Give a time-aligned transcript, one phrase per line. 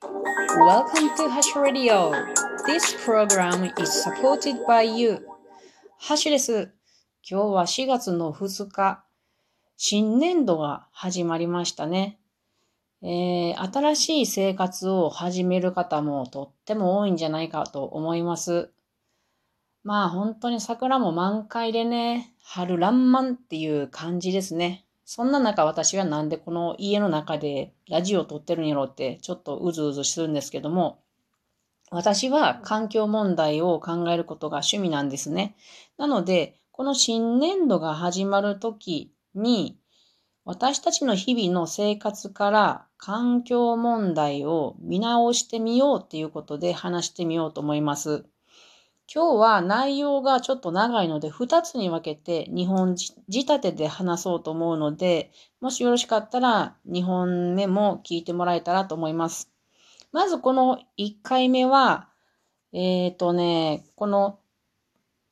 [0.00, 2.12] Welcome to Hash Radio.
[2.66, 5.26] This program is supported by you.
[5.98, 6.72] ハッシュです。
[7.28, 9.04] 今日は4月の2日。
[9.76, 12.20] 新年度が始まりましたね。
[13.02, 18.70] えー、新しい生活を始める方もとっても多いんじゃないかと思います。
[19.82, 24.84] まあ本当に桜も満開でね、春爛漫っていう感じですね。
[25.10, 30.98] そんな中私はなんでこの家の中でラジオを撮ってるんやろうってちょっとうずうずするんですけども、
[31.90, 35.56] 私は環境問題を考えることが趣味なんですね。
[35.96, 39.78] なので、この新年度が始まるときに、
[40.44, 48.26] 私たちの日々の生活から環境問題を見直してみようっていうことで話してみようと思います。
[49.10, 59.50] 今日は内容がちょっと長いので、2つに分けて日本仕立てで話そうと思うので、もしよろしかったら2本目も聞いてもらえたらと思います。
[60.12, 62.10] まずこの1回目は、
[62.74, 64.40] えっ、ー、とね、この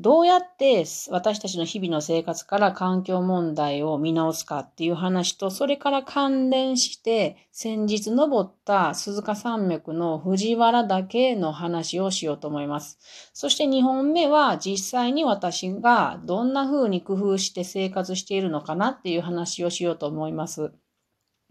[0.00, 12.98] どうやって私たちの日々の生活から環境問題を見直すかっていう話と、それから関連して先日登った鈴鹿山脈の藤原岳の話をしようと思います。
[13.34, 20.72] そして2本目は実際に私がどんな風に工夫して生活しているのかなっていう話をしようと思います。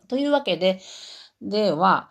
[0.07, 0.79] というわけで、
[1.39, 2.09] では、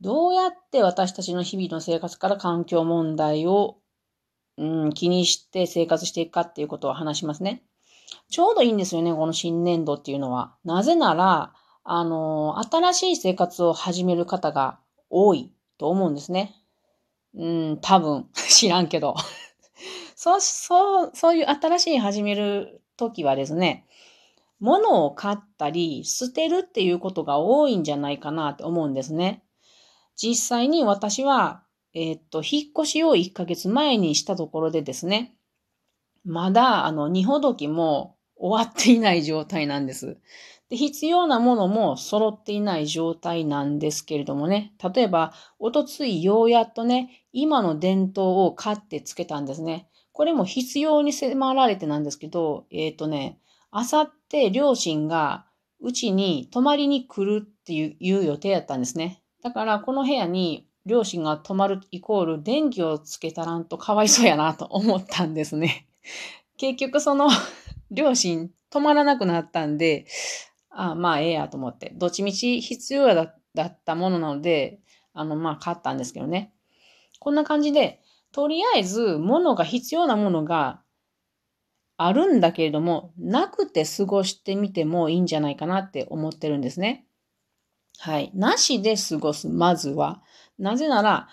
[0.00, 3.78] どうやって私たちの日々の生活から環境問題を
[4.58, 7.62] うん、気にして生活していくかっていうことを話しますね。
[8.30, 10.54] ちょうどいいんですよね、この新年度っていうのは。
[10.64, 11.52] なぜなら、
[11.84, 14.78] あの、新しい生活を始める方が
[15.10, 16.54] 多いと思うんですね。
[17.34, 19.14] うん、多分、 知らんけど。
[20.16, 23.86] そう、そう、そういう新しい始める時はですね、
[24.58, 29.42] 物を買ったり捨てるっていうことが多いんじゃないかなって思うんですね。
[30.16, 31.62] 実際に私は
[31.98, 35.34] え、っと、引っ越しを1ヶ月前にしたところでですね、
[36.26, 40.18] まだ、あの、二ほどきも終わっていない状態なんです。
[40.68, 49.88] で、必要なものも揃っていない状態なんですけれどもね、例えば、おとついようやっとね、今の伝統を買ってつけたんですね。
[50.12, 55.46] これも必要に迫られてなんですけど、えっ、ー、とね、あさって両親が
[55.80, 59.22] うちに泊まりに来るっていう予定やったんですね。
[59.42, 65.88] だからこの部屋に両親が止まるイコール電気をつけたらんとかわいそうやなと思ったんですね。
[66.56, 67.28] 結局その
[67.90, 70.06] 両親止まらなくなったんで、
[70.70, 74.80] あまあええやと思って、どっちみち必要だったものなので、
[75.12, 76.52] あのまあ買ったんですけどね。
[77.18, 80.82] こんな感じで、とりあえず物が必要なものが
[81.96, 87.05] あるんだけれども、なくて過ごしてみてもいいんじゃないかなって思ってるんですね。
[87.98, 88.30] はい。
[88.34, 90.22] なしで過ごす、まずは。
[90.58, 91.28] なぜなら、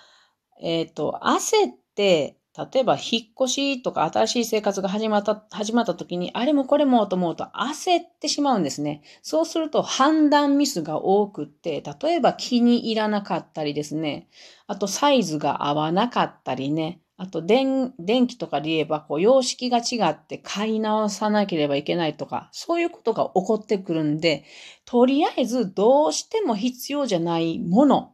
[0.62, 9.02] えっ、ー、と、焦って、例えば引っ越しとか新しい生活が始まった、始まった時に、あれもこれもと思うと焦ってしまうんですね。
[9.24, 14.28] そうすると判断ミスが多くって、例えば気に入らなかったりですね。
[14.68, 17.02] あとサイズが合わなかったりね。
[17.18, 24.46] あと電、電気とかで言えば、こう、様式が違って買い直さなければいけないとか、そういうことが起こってくるんで、
[24.86, 28.14] とりあえずどうしても必要じゃないもの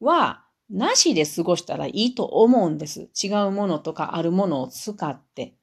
[0.00, 3.10] は、なしで過ごしたらいいと思うんです。
[3.20, 5.56] 違うものとかあるものを使って。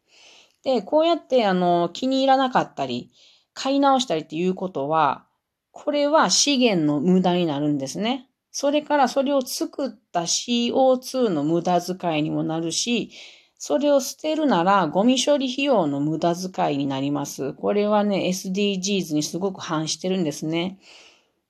[0.63, 3.11] で、こうやって、あの、気に入らなかったり、
[3.53, 5.25] 買い直したりっていうことは、
[5.71, 8.27] これは資源の無駄になるんですね。
[8.59, 13.11] それからそれを作った CO2 の無駄遣いにもなるし、
[13.59, 17.53] それを捨てるならゴミ処理費用の無駄遣いになります。
[17.53, 20.79] これはね、SDGs にすごく反してるんですね。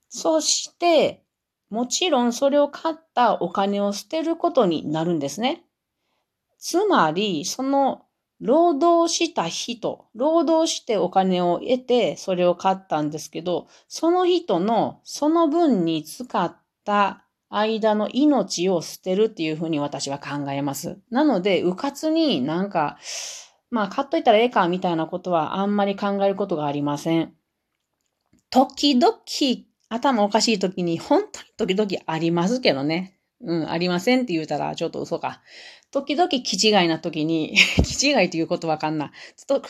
[0.09, 1.23] そして、
[1.69, 5.63] もちろんそれを買ったお金を捨てることになるんですね。
[6.59, 8.01] つまり、その
[8.41, 16.53] 労働した人、労働してお金を得てそれを買ったんですけど、その人のその分に使っ
[16.87, 20.99] た間の命を捨てるっていうふうに私は考えます。
[21.11, 22.97] なので、うかつになんか、
[23.69, 27.33] まあ買っといたらええかみたいなことはあんまり考えることがありません。
[28.49, 29.13] 時々
[29.89, 31.23] 頭おかしい時に、本
[31.57, 33.19] 当に時々ありますけどね。
[33.39, 35.41] うん、ありませんって言うたらちょっと嘘か。
[35.91, 39.11] 時々気違いな時に、 気違いっていうことわかんな。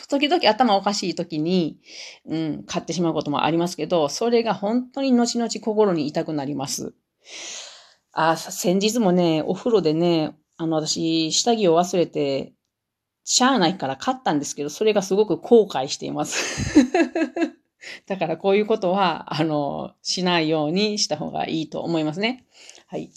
[0.08, 1.78] 時々頭おかしい時に、
[2.26, 6.94] うん、買ってしまうこともありますけど、それが本当に後々心に痛くなります。
[8.12, 12.52] あ、先日もね、お風呂でね、あの、私、下着を忘れて、
[13.24, 16.88] しゃあないから買ったんですけど、それがすごく後悔しています。
[18.06, 22.46] だからこういうことは、あの、しないようにした方がいいと思いますね。
[22.86, 23.10] はい。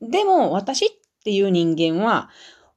[0.00, 0.90] でも、私っ
[1.24, 2.30] ていう人間は、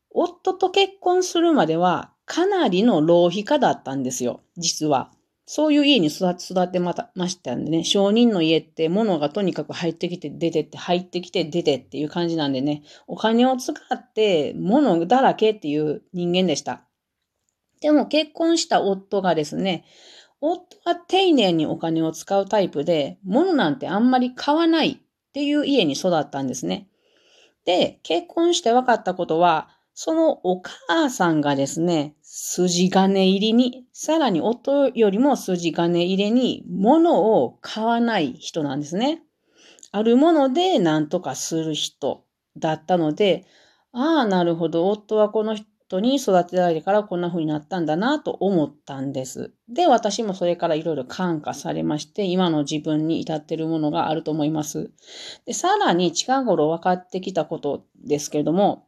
[0.09, 4.41] 夫と結婚するまでは、かなりの浪費家だったんですよ。
[4.57, 5.11] 実は。
[5.53, 6.93] そういう家に育ってま
[7.27, 16.83] したんでね、商人の家って物がとにかく入ってきて出てって入ってきて出てっていう感じなんでね、お金を使って物だらけっていう人間でした。
[17.81, 19.83] でも結婚した夫がですね、
[20.39, 26.87] 夫は丁寧にお金を使うタイプで、物なんてあんまり買わないっていう家に育ったんですね。
[27.65, 39.21] で、結婚して分かったことは、そのお母さんがですね、筋金入りに、さらに夫よりも筋金入れに物を買わない人なんですね。
[39.91, 42.23] あるもので何とかする人
[42.57, 43.45] だったので、
[43.91, 49.53] ああ、なるほど、夫はこの人に育てられてからこんな風になったんだなと思ったんです。
[49.67, 54.91] で、私もそれからいろいろ感化されまして、今の自分に至っているものがあると思います。
[55.45, 58.85] で、さらに近頃分かってきたことですけれども、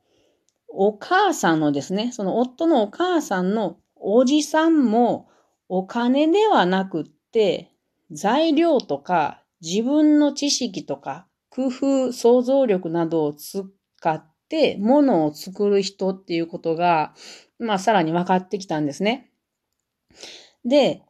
[0.75, 5.30] お母さんのですね、その夫のお母さんのおじさんも
[5.70, 7.72] お金ではなくって、
[8.12, 13.64] 材料とか自分の知識とか工夫、想像力などを使
[14.04, 17.14] って物を作る人っていうことが、
[17.60, 19.31] まあさらに分かってきたんですね。
[20.66, 21.04] で、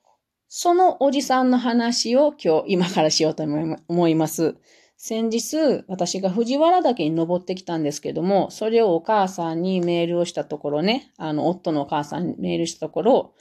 [0.50, 4.56] そのおじさんの話を今日、今からしようと思います。
[5.06, 13.34] 先日、私が藤原岳に登ってきたんですけども、それをお母さんにメールをしたところね、あの、夫のお母さんにメールしたところ、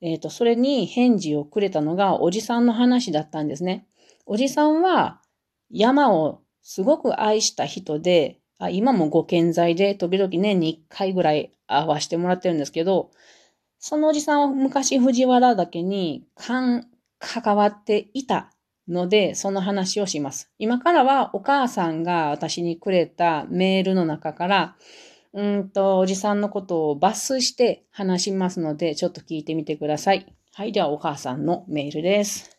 [0.00, 3.86] えっ、ー、と、それに返事をくれたのがおじさんの話だったんですね。
[4.24, 5.20] おじさんは
[5.70, 13.10] 山をすごく愛した人で、あ今もご健在で時々年に1回ぐらい会わしてもらってるんですけど、
[13.78, 16.86] そのおじさんは昔藤原岳に関
[17.54, 18.54] わっていた
[18.90, 20.50] ので、その話をします。
[20.58, 24.76] 今からはお母さんが私にくれたメールの中から、
[25.32, 30.26] うんと、おじさんのことを抜粋して話しますので、ちょっと聞いてみてください。
[30.52, 32.58] はい、ではお母さんのメールです。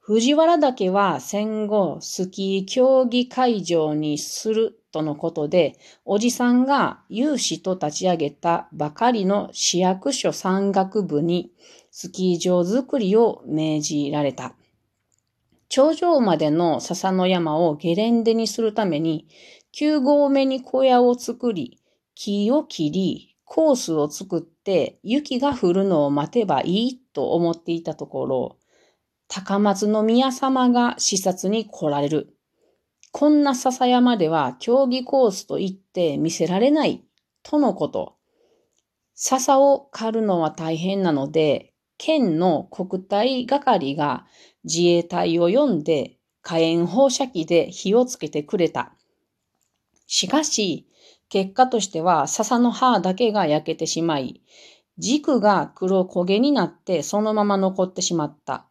[0.00, 11.50] 藤原岳は戦後スキー競技会場にするとのことで、おじさんが有志と立ち上げたばかりの市役所山岳部に
[11.90, 14.54] スキー場作りを命じられた。
[15.76, 19.28] 頂上までの笹の山をゲレンデにするために、
[19.78, 21.82] 9合目に小屋を作り、
[22.14, 28.56] 木を切り、コースを作って雪が降るのを待てばいいと思っていたところ、
[29.28, 32.34] 高松宮様が視察に来られる。
[33.12, 37.04] こんな笹山では競技コースと言って見せられない
[37.42, 38.16] とのこと。
[39.14, 44.26] 笹を刈るのは大変なので、県の国体係が
[44.66, 48.92] 自衛隊を呼んで火炎放射器で火をつけてくれた。
[50.06, 50.86] しかし、
[51.28, 54.42] 結果としては笹の葉だけが焼けてしまい、
[54.98, 58.66] 軸が黒焦げになってそのまま残ってしまった。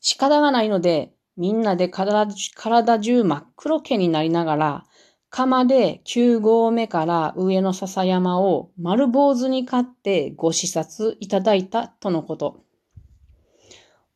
[0.00, 2.26] 仕方がないので、みんなで体
[2.56, 4.84] 体中真っ黒毛になりながら、
[5.30, 12.64] 釜で9合目から上の笹山を丸坊主に買ってご視察いただいたとのこと。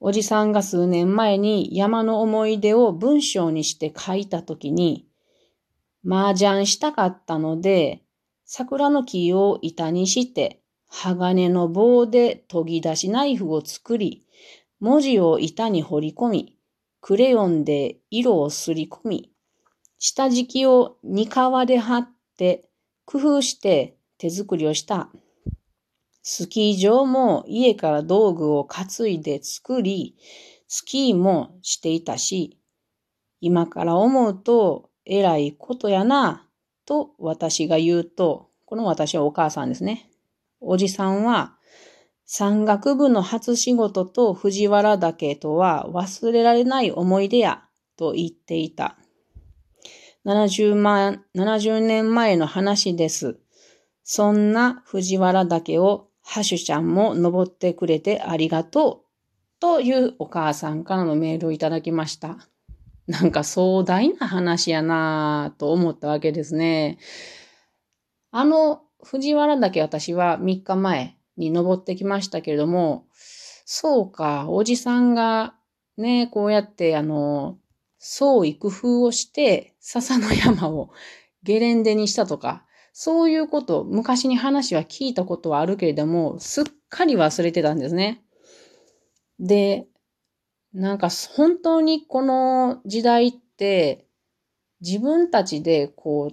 [0.07, 5.09] おじさんが数年前に山の思い出を文章にして書いたときに、
[6.07, 8.03] 麻雀したかったので、
[8.45, 14.27] 桜の木を板にして、鋼の棒で研ぎ出しナイフを作り、
[14.79, 16.59] 文字を板に彫り込み、
[17.01, 19.33] クレヨンで色をすり込み、
[19.99, 21.31] 下敷きを二皮
[21.67, 22.69] で貼って、
[23.07, 25.09] 工夫して手作りをした。
[26.27, 30.17] スキー場も家から道具を担いで作り、
[30.69, 32.59] スキーもしていたし、
[33.43, 36.49] 今から思うと偉いことやな、
[36.87, 40.09] と私が言うと、この私はお母さんですね。
[40.61, 41.59] おじさんは、
[42.25, 47.65] 山岳部の初仕事と藤原岳とは忘れられない思い出や、
[47.99, 48.97] と言っていた。
[50.25, 53.39] 70万、70年前の話です。
[54.05, 59.61] そんな藤原岳をハシュちゃんも登ってくれてありがとう。
[59.61, 62.39] というお母さんからのメールをいただきました。
[63.07, 66.99] なんか壮大な話やなぁと思ったわけですね。
[68.31, 73.07] あの藤原岳私は3日前に登ってきましたけれども、
[73.67, 75.55] そうか、おじさんが
[75.97, 77.59] ね、こうやってあの、
[77.99, 80.91] 創意工夫をして笹の山を
[81.43, 82.65] ゲレンデにしたとか、
[82.97, 88.23] そういうこと、昔に話は聞いたことはあるけれども、すっかり忘れてたんですね。
[89.41, 89.89] で、
[90.73, 94.07] なんか本当にこの時代って
[94.81, 96.31] 自分たちでこ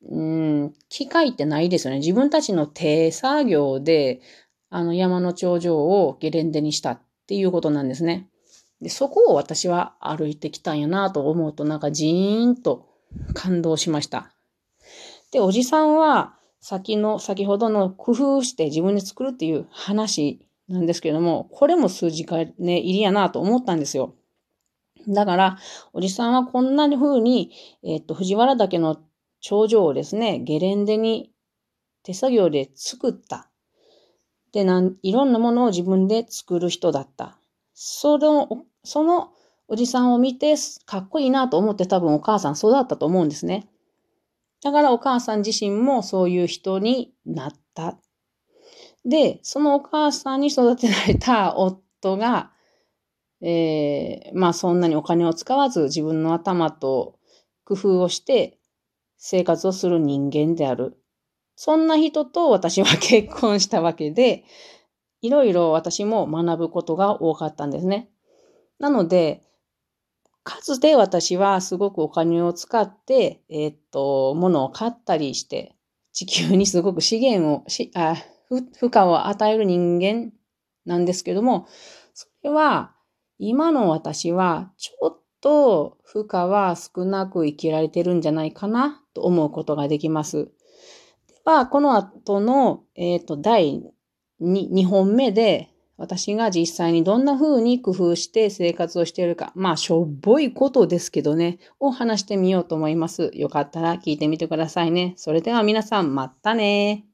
[0.00, 0.22] う、う
[0.64, 2.00] ん、機械ってないですよね。
[2.00, 4.22] 自分たちの手作業で
[4.70, 8.30] あの山の頂上をゲレンデにしたっていうことなんですね。
[8.80, 12.88] で、そこを私は歩いてきたんやなと思うとなんかジーンと
[13.34, 14.31] 感動しました。
[15.32, 24.14] で、おじさんは先の、先ほどの工夫して自分で作るっていう話なんですけれども、これも数字がね、入りやなと思ったんですよ。
[25.08, 25.58] だから、
[25.92, 27.50] おじさんはこんな風に、
[27.82, 29.00] えっと、藤原岳の
[29.40, 31.32] 頂上をですね、ゲレンデに
[32.04, 33.50] 手作業で作った。
[34.52, 37.38] で、なん、いろんなものを自分で作る人だった。
[37.74, 39.32] その、その
[39.66, 43.66] おじさんを見て、かっこいいなと思って多分お母さん育ったと思うんですね。
[44.62, 47.98] だからお母さん自身もそういう人になった。
[49.04, 52.52] で、そのお母さんに育てられた夫が、
[53.40, 57.18] えー、まあそんなにお金を使わず自分の頭と
[57.64, 58.58] 工夫をして
[59.16, 60.96] 生活をする人間である。
[61.56, 64.44] そんな人と私は結婚したわけで、
[65.20, 68.08] いろいろ私も学ぶことが多かったんですね。
[68.78, 69.42] なので、
[70.44, 75.76] 数で私はすごくお金を使って、えー、っと、物を買ったりして、
[76.12, 78.16] 地球にすごく資源をしあ
[78.50, 80.32] 負荷を与える人間
[80.84, 81.66] なんですけども、
[82.14, 82.94] それは、
[83.38, 90.44] 今の私は、ちょっと負荷は少なく生きられてるんじゃないかなと思うことができます。
[90.44, 90.50] で
[91.44, 93.82] は、この後の、えっ、と、第
[94.40, 103.30] 2, 2本目で、私が実際にどんな風に工夫して生活をしているか、まあ、しょっぼいことですけどね、を話してみようと思います。
[103.34, 105.14] よかったら聞いてみてくださいね。
[105.16, 107.11] それでは皆さん、またね